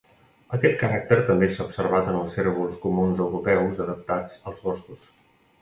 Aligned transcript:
Aquest 0.57 0.79
caràcter 0.83 1.17
també 1.27 1.49
s'ha 1.57 1.67
observat 1.71 2.09
en 2.13 2.17
els 2.21 2.37
cérvols 2.39 2.81
comuns 2.87 3.21
europeus 3.27 3.85
adaptats 3.87 4.41
als 4.53 4.65
boscos. 4.71 5.07